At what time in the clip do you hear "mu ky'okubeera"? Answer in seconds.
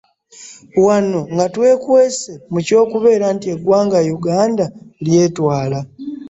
2.51-3.27